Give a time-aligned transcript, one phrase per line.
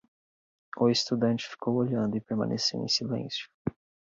[0.79, 3.47] O estudante ficou olhando e permaneceu em silêncio.